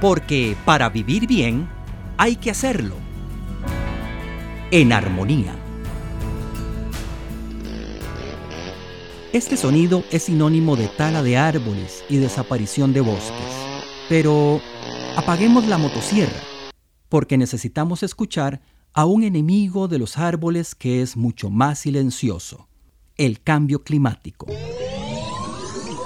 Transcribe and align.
porque 0.00 0.56
para 0.64 0.88
vivir 0.88 1.26
bien 1.26 1.68
hay 2.18 2.36
que 2.36 2.50
hacerlo 2.50 2.96
en 4.70 4.92
armonía. 4.92 5.54
Este 9.32 9.56
sonido 9.56 10.02
es 10.10 10.24
sinónimo 10.24 10.76
de 10.76 10.88
tala 10.88 11.22
de 11.22 11.36
árboles 11.36 12.04
y 12.08 12.16
desaparición 12.16 12.92
de 12.92 13.02
bosques. 13.02 13.54
Pero 14.08 14.60
apaguemos 15.16 15.66
la 15.66 15.78
motosierra, 15.78 16.40
porque 17.08 17.36
necesitamos 17.36 18.02
escuchar 18.02 18.62
a 18.92 19.04
un 19.04 19.24
enemigo 19.24 19.88
de 19.88 19.98
los 19.98 20.16
árboles 20.16 20.74
que 20.74 21.02
es 21.02 21.16
mucho 21.16 21.50
más 21.50 21.80
silencioso, 21.80 22.68
el 23.16 23.42
cambio 23.42 23.82
climático. 23.82 24.46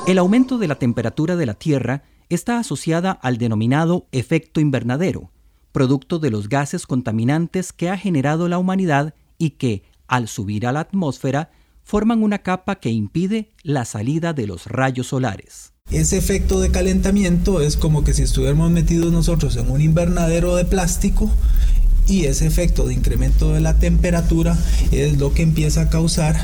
El 0.07 0.18
aumento 0.18 0.59
de 0.59 0.66
la 0.66 0.75
temperatura 0.75 1.37
de 1.37 1.47
la 1.47 1.55
Tierra 1.55 2.02
está 2.30 2.59
asociada 2.59 3.11
al 3.11 3.37
denominado 3.37 4.07
efecto 4.12 4.61
invernadero, 4.61 5.30
producto 5.73 6.19
de 6.19 6.30
los 6.30 6.48
gases 6.48 6.87
contaminantes 6.87 7.73
que 7.73 7.91
ha 7.91 7.98
generado 7.98 8.48
la 8.48 8.59
humanidad 8.59 9.15
y 9.37 9.51
que, 9.51 9.83
al 10.07 10.29
subir 10.29 10.66
a 10.66 10.73
la 10.73 10.80
atmósfera, 10.80 11.51
forman 11.83 12.23
una 12.23 12.38
capa 12.38 12.77
que 12.77 12.91
impide 12.91 13.51
la 13.62 13.85
salida 13.85 14.33
de 14.33 14.47
los 14.47 14.66
rayos 14.66 15.09
solares. 15.09 15.73
Ese 15.91 16.16
efecto 16.16 16.61
de 16.61 16.71
calentamiento 16.71 17.61
es 17.61 17.77
como 17.77 18.05
que 18.05 18.15
si 18.15 18.23
estuviéramos 18.23 18.71
metidos 18.71 19.12
nosotros 19.12 19.57
en 19.57 19.69
un 19.69 19.80
invernadero 19.80 20.55
de 20.55 20.65
plástico 20.65 21.29
y 22.07 22.27
ese 22.27 22.47
efecto 22.47 22.87
de 22.87 22.95
incremento 22.95 23.52
de 23.52 23.60
la 23.60 23.79
temperatura 23.79 24.57
es 24.93 25.19
lo 25.19 25.35
que 25.35 25.43
empieza 25.43 25.83
a 25.83 25.91
causar 25.91 26.37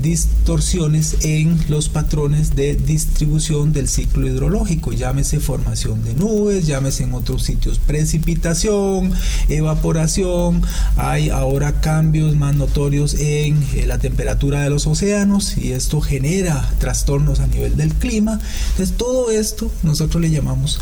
distorsiones 0.00 1.16
en 1.22 1.58
los 1.68 1.88
patrones 1.88 2.54
de 2.56 2.74
distribución 2.74 3.72
del 3.72 3.88
ciclo 3.88 4.26
hidrológico, 4.26 4.92
llámese 4.92 5.40
formación 5.40 6.04
de 6.04 6.14
nubes, 6.14 6.66
llámese 6.66 7.04
en 7.04 7.14
otros 7.14 7.42
sitios 7.42 7.78
precipitación, 7.78 9.12
evaporación, 9.48 10.62
hay 10.96 11.30
ahora 11.30 11.80
cambios 11.80 12.36
más 12.36 12.54
notorios 12.54 13.14
en 13.14 13.62
eh, 13.74 13.84
la 13.86 13.98
temperatura 13.98 14.62
de 14.62 14.70
los 14.70 14.86
océanos 14.86 15.56
y 15.56 15.72
esto 15.72 16.00
genera 16.00 16.68
trastornos 16.78 17.40
a 17.40 17.46
nivel 17.46 17.76
del 17.76 17.94
clima. 17.94 18.40
Entonces 18.70 18.96
todo 18.96 19.30
esto 19.30 19.70
nosotros 19.82 20.22
le 20.22 20.30
llamamos 20.30 20.80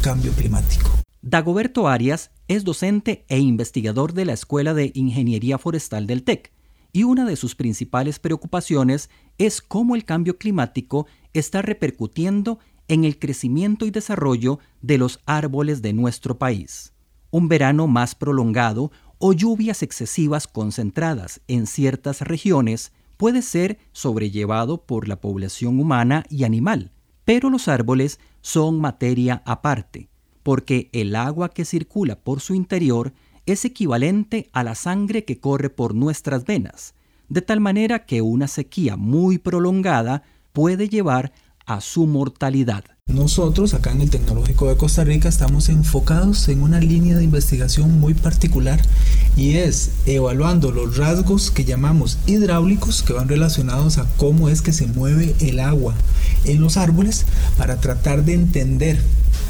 cambio 0.00 0.32
climático. 0.32 0.90
Dagoberto 1.22 1.88
Arias 1.88 2.30
es 2.48 2.64
docente 2.64 3.24
e 3.28 3.38
investigador 3.38 4.12
de 4.12 4.26
la 4.26 4.34
Escuela 4.34 4.74
de 4.74 4.90
Ingeniería 4.94 5.56
Forestal 5.56 6.06
del 6.06 6.22
TEC 6.22 6.52
y 6.94 7.02
una 7.02 7.24
de 7.26 7.34
sus 7.34 7.56
principales 7.56 8.20
preocupaciones 8.20 9.10
es 9.36 9.60
cómo 9.60 9.96
el 9.96 10.04
cambio 10.04 10.38
climático 10.38 11.08
está 11.32 11.60
repercutiendo 11.60 12.60
en 12.86 13.04
el 13.04 13.18
crecimiento 13.18 13.84
y 13.84 13.90
desarrollo 13.90 14.60
de 14.80 14.96
los 14.98 15.20
árboles 15.26 15.82
de 15.82 15.92
nuestro 15.92 16.38
país. 16.38 16.92
Un 17.32 17.48
verano 17.48 17.88
más 17.88 18.14
prolongado 18.14 18.92
o 19.18 19.32
lluvias 19.32 19.82
excesivas 19.82 20.46
concentradas 20.46 21.40
en 21.48 21.66
ciertas 21.66 22.20
regiones 22.20 22.92
puede 23.16 23.42
ser 23.42 23.78
sobrellevado 23.90 24.86
por 24.86 25.08
la 25.08 25.20
población 25.20 25.80
humana 25.80 26.24
y 26.30 26.44
animal, 26.44 26.92
pero 27.24 27.50
los 27.50 27.66
árboles 27.66 28.20
son 28.40 28.80
materia 28.80 29.42
aparte, 29.46 30.10
porque 30.44 30.90
el 30.92 31.16
agua 31.16 31.48
que 31.48 31.64
circula 31.64 32.20
por 32.20 32.40
su 32.40 32.54
interior 32.54 33.12
es 33.46 33.64
equivalente 33.64 34.48
a 34.52 34.64
la 34.64 34.74
sangre 34.74 35.24
que 35.24 35.38
corre 35.38 35.70
por 35.70 35.94
nuestras 35.94 36.44
venas, 36.44 36.94
de 37.28 37.42
tal 37.42 37.60
manera 37.60 38.06
que 38.06 38.22
una 38.22 38.48
sequía 38.48 38.96
muy 38.96 39.38
prolongada 39.38 40.22
puede 40.52 40.88
llevar 40.88 41.32
a 41.66 41.80
su 41.80 42.06
mortalidad. 42.06 42.84
Nosotros 43.06 43.74
acá 43.74 43.92
en 43.92 44.00
el 44.00 44.08
Tecnológico 44.08 44.66
de 44.68 44.78
Costa 44.78 45.04
Rica 45.04 45.28
estamos 45.28 45.68
enfocados 45.68 46.48
en 46.48 46.62
una 46.62 46.80
línea 46.80 47.16
de 47.18 47.24
investigación 47.24 48.00
muy 48.00 48.14
particular 48.14 48.80
y 49.36 49.56
es 49.56 49.90
evaluando 50.06 50.72
los 50.72 50.96
rasgos 50.96 51.50
que 51.50 51.66
llamamos 51.66 52.18
hidráulicos 52.26 53.02
que 53.02 53.12
van 53.12 53.28
relacionados 53.28 53.98
a 53.98 54.08
cómo 54.16 54.48
es 54.48 54.62
que 54.62 54.72
se 54.72 54.86
mueve 54.86 55.34
el 55.40 55.60
agua 55.60 55.94
en 56.44 56.62
los 56.62 56.78
árboles 56.78 57.26
para 57.58 57.78
tratar 57.78 58.24
de 58.24 58.34
entender 58.34 58.98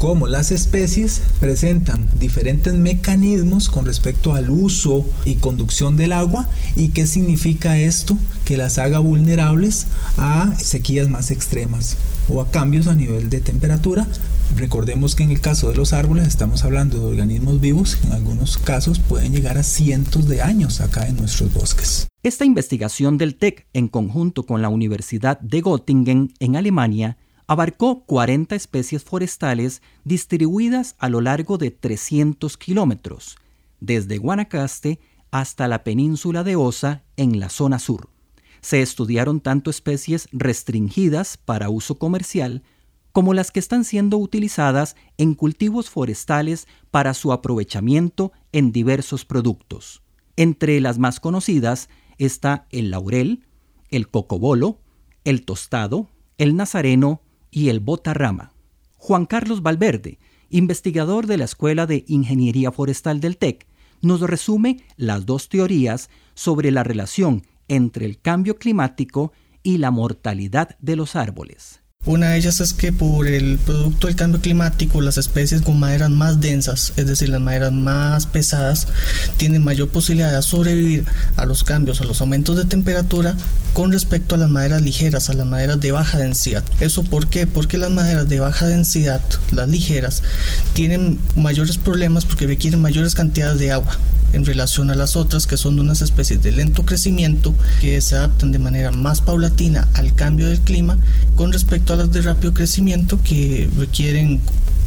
cómo 0.05 0.27
las 0.27 0.51
especies 0.51 1.23
presentan 1.41 2.07
diferentes 2.21 2.75
mecanismos 2.75 3.71
con 3.71 3.87
respecto 3.87 4.35
al 4.35 4.51
uso 4.51 5.07
y 5.25 5.37
conducción 5.37 5.97
del 5.97 6.13
agua 6.13 6.47
y 6.77 6.91
qué 6.91 7.07
significa 7.07 7.79
esto 7.79 8.19
que 8.45 8.59
las 8.59 8.77
haga 8.77 8.99
vulnerables 8.99 9.87
a 10.19 10.55
sequías 10.59 11.09
más 11.09 11.31
extremas 11.31 11.97
o 12.29 12.43
a 12.43 12.51
cambios 12.51 12.87
a 12.87 12.95
nivel 12.95 13.31
de 13.31 13.41
temperatura. 13.41 14.07
Recordemos 14.55 15.15
que 15.15 15.23
en 15.23 15.31
el 15.31 15.41
caso 15.41 15.71
de 15.71 15.77
los 15.77 15.95
árboles 15.95 16.29
estamos 16.29 16.65
hablando 16.65 16.99
de 16.99 17.07
organismos 17.07 17.59
vivos 17.63 17.97
que 17.97 18.09
en 18.09 18.13
algunos 18.13 18.59
casos 18.59 18.99
pueden 18.99 19.33
llegar 19.33 19.57
a 19.57 19.63
cientos 19.63 20.29
de 20.29 20.43
años 20.43 20.83
acá 20.83 21.09
en 21.09 21.17
nuestros 21.17 21.51
bosques. 21.55 22.09
Esta 22.23 22.45
investigación 22.45 23.17
del 23.17 23.37
TEC 23.37 23.67
en 23.73 23.89
conjunto 23.89 24.45
con 24.45 24.61
la 24.61 24.69
Universidad 24.69 25.41
de 25.41 25.63
Göttingen 25.63 26.35
en 26.41 26.57
Alemania 26.57 27.17
abarcó 27.47 28.05
40 28.05 28.55
especies 28.55 29.05
forestales 29.05 29.83
distribuidas 30.05 30.97
a 30.99 31.09
lo 31.09 31.21
largo 31.21 31.59
de 31.59 31.71
300 31.71 32.57
kilómetros, 32.57 33.37
desde 33.81 34.19
Guanacaste 34.19 35.01
hasta 35.31 35.69
la 35.69 35.85
península 35.85 36.45
de 36.45 36.57
Osa 36.57 37.03
en 37.17 37.41
la 37.41 37.49
zona 37.49 37.79
sur. 37.79 38.09
Se 38.61 38.81
estudiaron 38.81 39.41
tanto 39.41 39.69
especies 39.69 40.29
restringidas 40.33 41.37
para 41.37 41.69
uso 41.69 41.97
comercial 41.97 42.63
como 43.13 43.35
las 43.35 43.53
que 43.53 43.61
están 43.61 43.85
siendo 43.85 44.17
utilizadas 44.19 44.97
en 45.19 45.35
cultivos 45.35 45.91
forestales 45.91 46.67
para 46.91 47.15
su 47.15 47.33
aprovechamiento 47.33 48.33
en 48.53 48.73
diversos 48.73 49.25
productos. 49.25 50.03
Entre 50.37 50.81
las 50.81 50.99
más 50.99 51.21
conocidas 51.21 51.89
está 52.19 52.67
el 52.71 52.91
laurel, 52.91 53.47
el 53.91 54.09
cocobolo, 54.09 54.81
el 55.25 55.45
tostado, 55.45 56.09
el 56.39 56.57
nazareno 56.57 57.21
y 57.55 57.69
el 57.69 57.79
botarrama. 57.79 58.53
Juan 58.97 59.27
Carlos 59.27 59.63
Valverde, 59.63 60.19
investigador 60.51 61.29
de 61.29 61.37
la 61.37 61.45
Escuela 61.45 61.87
de 61.87 62.05
Ingeniería 62.09 62.73
Forestal 62.73 63.21
del 63.21 63.37
TEC, 63.37 63.69
nos 64.03 64.21
resume 64.21 64.85
las 64.97 65.25
dos 65.25 65.49
teorías 65.49 66.11
sobre 66.35 66.73
la 66.73 66.83
relación 66.83 67.47
entre 67.69 68.07
el 68.07 68.21
cambio 68.21 68.59
climático 68.59 69.33
y 69.63 69.79
la 69.79 69.93
mortalidad 69.93 70.77
de 70.81 70.97
los 70.97 71.15
árboles. 71.15 71.84
Una 72.07 72.31
de 72.31 72.37
ellas 72.37 72.61
es 72.61 72.75
que 72.75 72.93
por 72.93 73.27
el 73.27 73.59
producto 73.59 74.09
del 74.09 74.17
cambio 74.17 74.39
climático, 74.39 75.01
las 75.01 75.17
especies 75.17 75.63
con 75.63 75.81
maderas 75.81 76.11
más 76.11 76.39
densas, 76.39 76.93
es 76.97 77.07
decir, 77.07 77.31
las 77.31 77.41
maderas 77.41 77.73
más 77.73 78.27
pesadas, 78.27 78.89
tienen 79.39 79.65
mayor 79.65 79.89
posibilidad 79.89 80.31
de 80.35 80.43
sobrevivir 80.43 81.07
a 81.37 81.47
los 81.47 81.65
cambios, 81.65 82.03
a 82.03 82.05
los 82.05 82.21
aumentos 82.21 82.59
de 82.59 82.67
temperatura 82.67 83.35
con 83.73 83.91
respecto 83.91 84.35
a 84.35 84.39
las 84.39 84.51
maderas 84.51 84.83
ligeras, 84.83 85.31
a 85.31 85.33
las 85.33 85.47
maderas 85.47 85.81
de 85.81 85.93
baja 85.93 86.19
densidad. 86.19 86.63
¿Eso 86.79 87.05
por 87.05 87.29
qué? 87.29 87.47
Porque 87.47 87.79
las 87.79 87.91
maderas 87.91 88.29
de 88.29 88.39
baja 88.39 88.67
densidad, 88.67 89.23
las 89.51 89.69
ligeras, 89.71 90.23
tienen 90.75 91.19
mayores 91.37 91.79
problemas 91.79 92.27
porque 92.27 92.47
requieren 92.47 92.83
mayores 92.83 93.15
cantidades 93.15 93.59
de 93.59 93.73
agua 93.73 93.99
en 94.35 94.45
relación 94.45 94.91
a 94.91 94.95
las 94.95 95.17
otras 95.17 95.47
que 95.47 95.57
son 95.57 95.77
de 95.77 95.83
unas 95.83 96.01
especies 96.01 96.43
de 96.43 96.53
lento 96.53 96.85
crecimiento 96.85 97.55
que 97.81 98.01
se 98.01 98.17
adaptan 98.17 98.53
de 98.53 98.59
manera 98.59 98.91
más 98.91 99.21
paulatina 99.21 99.89
al 99.95 100.15
cambio 100.15 100.49
del 100.49 100.61
clima 100.61 100.99
con 101.37 101.53
respecto 101.53 101.93
a 101.93 101.97
las 101.97 102.13
de 102.13 102.23
rápido 102.23 102.53
crecimiento 102.53 103.21
que 103.23 103.69
requieren 103.79 104.41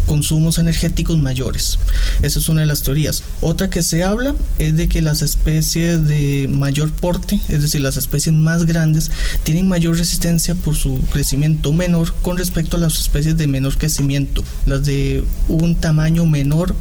consumos 0.07 0.57
energéticos 0.57 1.19
mayores. 1.19 1.77
Esa 2.23 2.39
es 2.39 2.49
una 2.49 2.61
de 2.61 2.67
las 2.67 2.81
teorías. 2.81 3.21
Otra 3.41 3.69
que 3.69 3.83
se 3.83 4.03
habla 4.03 4.33
es 4.57 4.75
de 4.75 4.87
que 4.87 5.03
las 5.03 5.21
especies 5.21 6.07
de 6.07 6.47
mayor 6.49 6.91
porte, 6.91 7.39
es 7.49 7.61
decir, 7.61 7.81
las 7.81 7.97
especies 7.97 8.33
más 8.33 8.65
grandes, 8.65 9.11
tienen 9.43 9.67
mayor 9.67 9.97
resistencia 9.97 10.55
por 10.55 10.75
su 10.75 10.99
crecimiento 11.11 11.73
menor 11.73 12.13
con 12.23 12.37
respecto 12.37 12.77
a 12.77 12.79
las 12.79 12.99
especies 12.99 13.37
de 13.37 13.47
menor 13.47 13.77
crecimiento, 13.77 14.43
las 14.65 14.85
de 14.85 15.23
un 15.49 15.75
tamaño 15.75 16.25
menor 16.25 16.73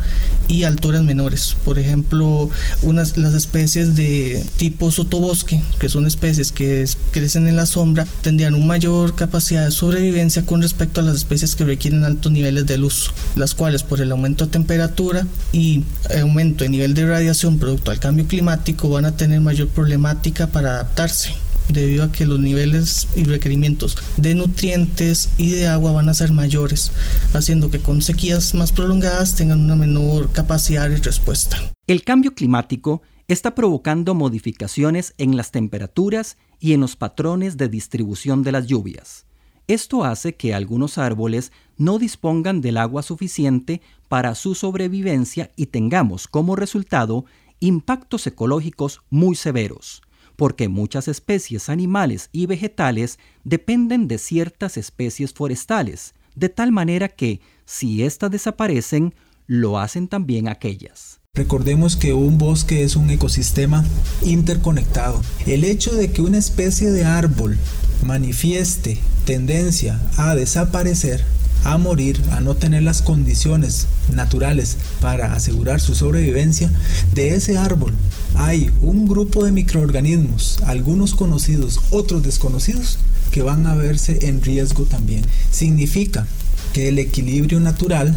y 0.48 0.64
alturas 0.64 1.02
menores. 1.02 1.56
Por 1.64 1.78
ejemplo, 1.78 2.50
unas, 2.82 3.16
las 3.16 3.34
especies 3.34 3.96
de 3.96 4.44
tipo 4.56 4.90
sotobosque, 4.90 5.62
que 5.78 5.88
son 5.88 6.06
especies 6.06 6.52
que 6.52 6.88
crecen 7.12 7.46
en 7.46 7.56
la 7.56 7.66
sombra, 7.66 8.06
tendrían 8.22 8.54
una 8.54 8.66
mayor 8.66 9.14
capacidad 9.14 9.64
de 9.64 9.70
sobrevivencia 9.70 10.44
con 10.44 10.62
respecto 10.62 11.00
a 11.00 11.04
las 11.04 11.16
especies 11.16 11.56
que 11.56 11.64
requieren 11.64 12.04
altos 12.04 12.30
niveles 12.32 12.66
de 12.66 12.78
luz 12.78 13.12
las 13.34 13.54
cuales 13.54 13.82
por 13.82 14.00
el 14.00 14.12
aumento 14.12 14.46
de 14.46 14.52
temperatura 14.52 15.26
y 15.52 15.84
aumento 16.20 16.64
de 16.64 16.70
nivel 16.70 16.94
de 16.94 17.06
radiación 17.06 17.58
producto 17.58 17.90
al 17.90 18.00
cambio 18.00 18.26
climático 18.26 18.88
van 18.88 19.04
a 19.04 19.16
tener 19.16 19.40
mayor 19.40 19.68
problemática 19.68 20.46
para 20.48 20.70
adaptarse 20.70 21.45
debido 21.68 22.04
a 22.04 22.12
que 22.12 22.26
los 22.26 22.38
niveles 22.40 23.08
y 23.14 23.24
requerimientos 23.24 23.98
de 24.16 24.34
nutrientes 24.34 25.30
y 25.36 25.50
de 25.50 25.68
agua 25.68 25.92
van 25.92 26.08
a 26.08 26.14
ser 26.14 26.32
mayores, 26.32 26.92
haciendo 27.32 27.70
que 27.70 27.80
con 27.80 28.02
sequías 28.02 28.54
más 28.54 28.72
prolongadas 28.72 29.36
tengan 29.36 29.60
una 29.60 29.76
menor 29.76 30.30
capacidad 30.32 30.88
de 30.88 30.98
respuesta. 30.98 31.58
El 31.86 32.02
cambio 32.04 32.34
climático 32.34 33.02
está 33.28 33.54
provocando 33.54 34.14
modificaciones 34.14 35.14
en 35.18 35.36
las 35.36 35.50
temperaturas 35.50 36.36
y 36.60 36.72
en 36.72 36.80
los 36.80 36.96
patrones 36.96 37.56
de 37.56 37.68
distribución 37.68 38.42
de 38.42 38.52
las 38.52 38.66
lluvias. 38.66 39.26
Esto 39.68 40.04
hace 40.04 40.36
que 40.36 40.54
algunos 40.54 40.96
árboles 40.96 41.50
no 41.76 41.98
dispongan 41.98 42.60
del 42.60 42.76
agua 42.76 43.02
suficiente 43.02 43.80
para 44.08 44.36
su 44.36 44.54
sobrevivencia 44.54 45.50
y 45.56 45.66
tengamos 45.66 46.28
como 46.28 46.54
resultado 46.54 47.24
impactos 47.58 48.26
ecológicos 48.26 49.02
muy 49.10 49.34
severos, 49.34 50.02
porque 50.36 50.68
muchas 50.68 51.08
especies 51.08 51.68
animales 51.68 52.28
y 52.32 52.46
vegetales 52.46 53.18
dependen 53.44 54.06
de 54.06 54.18
ciertas 54.18 54.76
especies 54.76 55.32
forestales, 55.32 56.14
de 56.34 56.48
tal 56.48 56.70
manera 56.70 57.08
que, 57.08 57.40
si 57.64 58.02
éstas 58.02 58.30
desaparecen, 58.30 59.14
lo 59.46 59.78
hacen 59.78 60.08
también 60.08 60.48
aquellas. 60.48 61.20
Recordemos 61.34 61.96
que 61.96 62.14
un 62.14 62.38
bosque 62.38 62.82
es 62.82 62.96
un 62.96 63.10
ecosistema 63.10 63.84
interconectado. 64.22 65.20
El 65.46 65.64
hecho 65.64 65.94
de 65.94 66.10
que 66.10 66.22
una 66.22 66.38
especie 66.38 66.90
de 66.90 67.04
árbol 67.04 67.58
manifieste 68.04 68.98
tendencia 69.26 70.00
a 70.16 70.34
desaparecer, 70.34 71.24
a 71.72 71.78
morir, 71.78 72.22
a 72.30 72.40
no 72.40 72.54
tener 72.54 72.84
las 72.84 73.02
condiciones 73.02 73.88
naturales 74.14 74.76
para 75.00 75.32
asegurar 75.32 75.80
su 75.80 75.94
sobrevivencia, 75.94 76.70
de 77.12 77.34
ese 77.34 77.58
árbol 77.58 77.92
hay 78.36 78.70
un 78.82 79.08
grupo 79.08 79.44
de 79.44 79.50
microorganismos, 79.50 80.62
algunos 80.64 81.14
conocidos, 81.14 81.80
otros 81.90 82.22
desconocidos, 82.22 82.98
que 83.32 83.42
van 83.42 83.66
a 83.66 83.74
verse 83.74 84.28
en 84.28 84.42
riesgo 84.42 84.84
también. 84.84 85.24
Significa 85.50 86.26
que 86.72 86.88
el 86.88 86.98
equilibrio 86.98 87.58
natural 87.58 88.16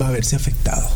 va 0.00 0.08
a 0.08 0.12
verse 0.12 0.36
afectado. 0.36 0.88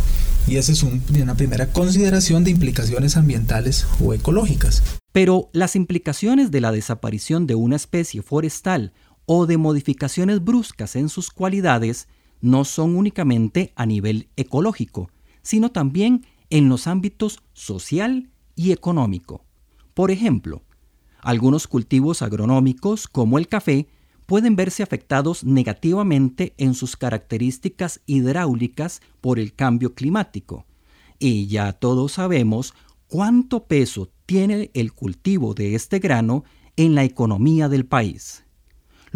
Y 0.46 0.56
esa 0.56 0.72
es 0.72 0.82
una 0.82 1.34
primera 1.34 1.68
consideración 1.72 2.44
de 2.44 2.50
implicaciones 2.50 3.16
ambientales 3.16 3.86
o 4.00 4.12
ecológicas. 4.12 4.82
Pero 5.12 5.48
las 5.52 5.76
implicaciones 5.76 6.50
de 6.50 6.60
la 6.60 6.72
desaparición 6.72 7.46
de 7.46 7.54
una 7.54 7.76
especie 7.76 8.20
forestal 8.20 8.92
o 9.26 9.46
de 9.46 9.58
modificaciones 9.58 10.42
bruscas 10.42 10.96
en 10.96 11.08
sus 11.08 11.30
cualidades 11.30 12.08
no 12.40 12.64
son 12.64 12.96
únicamente 12.96 13.72
a 13.76 13.86
nivel 13.86 14.28
ecológico, 14.36 15.10
sino 15.42 15.70
también 15.70 16.24
en 16.50 16.68
los 16.68 16.86
ámbitos 16.86 17.42
social 17.52 18.30
y 18.54 18.72
económico. 18.72 19.44
Por 19.94 20.10
ejemplo, 20.10 20.62
algunos 21.20 21.66
cultivos 21.66 22.22
agronómicos, 22.22 23.08
como 23.08 23.38
el 23.38 23.48
café, 23.48 23.88
pueden 24.26 24.56
verse 24.56 24.82
afectados 24.82 25.44
negativamente 25.44 26.54
en 26.58 26.74
sus 26.74 26.96
características 26.96 28.00
hidráulicas 28.06 29.00
por 29.20 29.38
el 29.38 29.54
cambio 29.54 29.94
climático. 29.94 30.66
Y 31.18 31.46
ya 31.46 31.72
todos 31.72 32.12
sabemos 32.12 32.74
cuánto 33.06 33.66
peso 33.66 34.10
tiene 34.26 34.70
el 34.74 34.92
cultivo 34.92 35.54
de 35.54 35.74
este 35.74 35.98
grano 35.98 36.44
en 36.76 36.94
la 36.94 37.04
economía 37.04 37.68
del 37.68 37.86
país. 37.86 38.45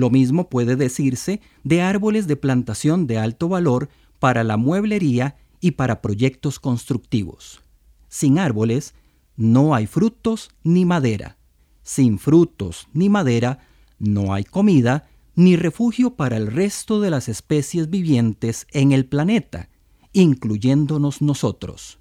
Lo 0.00 0.08
mismo 0.08 0.48
puede 0.48 0.76
decirse 0.76 1.42
de 1.62 1.82
árboles 1.82 2.26
de 2.26 2.34
plantación 2.34 3.06
de 3.06 3.18
alto 3.18 3.50
valor 3.50 3.90
para 4.18 4.44
la 4.44 4.56
mueblería 4.56 5.36
y 5.60 5.72
para 5.72 6.00
proyectos 6.00 6.58
constructivos. 6.58 7.60
Sin 8.08 8.38
árboles 8.38 8.94
no 9.36 9.74
hay 9.74 9.86
frutos 9.86 10.48
ni 10.64 10.86
madera. 10.86 11.36
Sin 11.82 12.18
frutos 12.18 12.88
ni 12.94 13.10
madera, 13.10 13.58
no 13.98 14.32
hay 14.32 14.44
comida 14.44 15.06
ni 15.34 15.54
refugio 15.56 16.14
para 16.14 16.38
el 16.38 16.46
resto 16.46 17.02
de 17.02 17.10
las 17.10 17.28
especies 17.28 17.90
vivientes 17.90 18.66
en 18.70 18.92
el 18.92 19.04
planeta, 19.04 19.68
incluyéndonos 20.14 21.20
nosotros. 21.20 21.98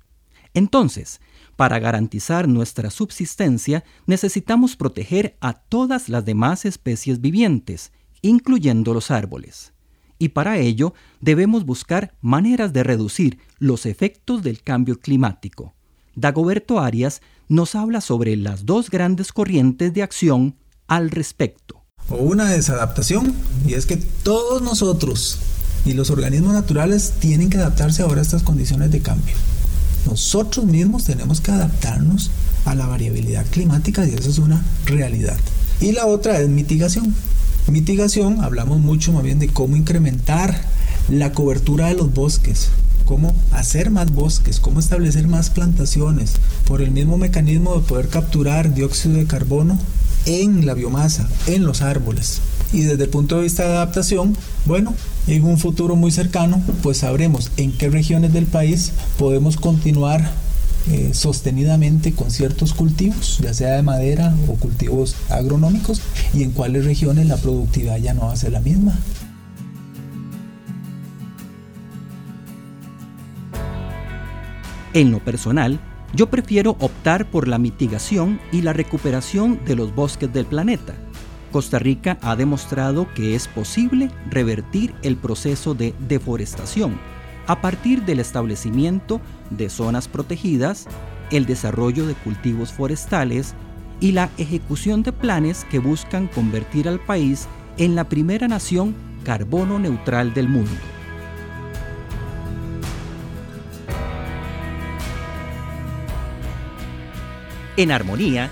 Entonces, 0.54 1.20
para 1.60 1.78
garantizar 1.80 2.48
nuestra 2.48 2.90
subsistencia, 2.90 3.84
necesitamos 4.06 4.78
proteger 4.78 5.36
a 5.42 5.52
todas 5.52 6.08
las 6.08 6.24
demás 6.24 6.64
especies 6.64 7.20
vivientes, 7.20 7.92
incluyendo 8.22 8.94
los 8.94 9.12
árboles. 9.12 9.74
Y 10.18 10.30
para 10.30 10.58
ello 10.58 10.94
debemos 11.20 11.66
buscar 11.66 12.14
maneras 12.22 12.72
de 12.72 12.84
reducir 12.84 13.40
los 13.58 13.86
efectos 13.86 14.42
del 14.42 14.64
cambio 14.64 15.02
climático. 15.02 15.74
Dagoberto 16.16 16.80
Arias 16.80 17.22
nos 17.50 17.76
habla 17.76 18.00
sobre 18.00 18.38
las 18.38 18.66
dos 18.66 18.90
grandes 18.90 19.34
corrientes 19.34 19.94
de 19.94 20.02
acción 20.02 20.56
al 20.88 21.12
respecto. 21.12 21.84
O 22.08 22.20
una 22.20 22.50
desadaptación, 22.50 23.36
y 23.68 23.74
es 23.74 23.86
que 23.86 23.98
todos 23.98 24.62
nosotros 24.62 25.40
y 25.84 25.92
los 25.92 26.10
organismos 26.10 26.54
naturales 26.54 27.16
tienen 27.20 27.50
que 27.50 27.58
adaptarse 27.58 28.02
ahora 28.02 28.22
a 28.22 28.24
estas 28.24 28.44
condiciones 28.44 28.92
de 28.92 29.02
cambio. 29.02 29.36
Nosotros 30.06 30.66
mismos 30.66 31.06
tenemos 31.06 31.42
que 31.42 31.52
adaptarnos 31.52 32.32
a 32.66 32.76
la 32.76 32.88
variabilidad 32.88 33.46
climática 33.48 34.06
y 34.06 34.14
eso 34.14 34.30
es 34.30 34.38
una 34.40 34.64
realidad. 34.86 35.38
Y 35.82 35.92
la 35.92 36.06
otra 36.06 36.40
es 36.40 36.50
mitigación. 36.50 37.14
Mitigación, 37.68 38.44
hablamos 38.44 38.80
mucho 38.80 39.12
más 39.14 39.24
bien 39.24 39.40
de 39.40 39.48
cómo 39.48 39.76
incrementar 39.76 40.60
la 41.10 41.32
cobertura 41.32 41.88
de 41.88 41.96
los 41.96 42.14
bosques, 42.14 42.70
cómo 43.06 43.36
hacer 43.52 43.90
más 43.90 44.12
bosques, 44.12 44.60
cómo 44.60 44.80
establecer 44.80 45.28
más 45.28 45.50
plantaciones, 45.50 46.34
por 46.66 46.82
el 46.82 46.92
mismo 46.92 47.18
mecanismo 47.18 47.76
de 47.76 47.88
poder 47.88 48.08
capturar 48.10 48.74
dióxido 48.74 49.18
de 49.18 49.26
carbono 49.26 49.78
en 50.26 50.66
la 50.66 50.74
biomasa, 50.74 51.28
en 51.48 51.66
los 51.66 51.82
árboles. 51.82 52.42
Y 52.72 52.82
desde 52.82 53.06
el 53.06 53.10
punto 53.10 53.38
de 53.38 53.44
vista 53.44 53.64
de 53.64 53.70
adaptación, 53.70 54.38
bueno, 54.66 54.94
en 55.30 55.46
un 55.46 55.60
futuro 55.60 55.96
muy 55.96 56.12
cercano, 56.12 56.62
pues 56.82 56.98
sabremos 56.98 57.52
en 57.58 57.72
qué 57.72 57.90
regiones 57.90 58.34
del 58.34 58.48
país 58.48 58.94
podemos 59.20 59.58
continuar 59.58 60.32
eh, 60.90 61.12
sostenidamente 61.14 62.14
con 62.14 62.32
ciertos 62.32 62.74
cultivos, 62.74 63.38
ya 63.40 63.54
sea 63.54 63.74
de 63.74 63.84
madera 63.84 64.34
o 64.48 64.56
cultivos 64.56 65.16
agronómicos, 65.30 66.02
y 66.34 66.42
en 66.42 66.52
cuáles 66.52 66.86
regiones 66.86 67.28
la 67.28 67.38
productividad 67.38 67.98
ya 67.98 68.16
no 68.16 68.22
va 68.22 68.34
a 68.34 68.38
ser 68.38 68.54
la 68.54 68.60
misma. 68.60 68.98
En 74.96 75.12
lo 75.12 75.24
personal, 75.24 75.80
yo 76.16 76.32
prefiero 76.32 76.72
optar 76.80 77.30
por 77.30 77.48
la 77.48 77.60
mitigación 77.60 78.40
y 78.52 78.64
la 78.64 78.74
recuperación 78.74 79.60
de 79.68 79.76
los 79.76 79.94
bosques 79.94 80.34
del 80.34 80.48
planeta. 80.48 80.96
Costa 81.52 81.80
Rica 81.80 82.18
ha 82.22 82.36
demostrado 82.36 83.08
que 83.14 83.36
es 83.36 83.48
posible 83.48 84.12
revertir 84.30 84.94
el 85.02 85.18
proceso 85.18 85.74
de 85.74 85.94
deforestación 86.08 87.00
a 87.48 87.62
partir 87.62 88.04
del 88.04 88.20
establecimiento 88.20 89.20
de 89.50 89.70
zonas 89.70 90.08
protegidas, 90.08 90.88
el 91.32 91.48
desarrollo 91.48 92.06
de 92.06 92.14
cultivos 92.14 92.72
forestales 92.72 93.56
y 94.00 94.12
la 94.12 94.30
ejecución 94.38 95.02
de 95.02 95.12
planes 95.12 95.66
que 95.66 95.80
buscan 95.80 96.28
convertir 96.28 96.88
al 96.88 97.00
país 97.00 97.48
en 97.78 97.96
la 97.96 98.08
primera 98.08 98.48
nación 98.48 98.96
carbono 99.24 99.80
neutral 99.80 100.34
del 100.34 100.48
mundo. 100.48 100.72
En 107.78 107.92
Armonía 107.92 108.52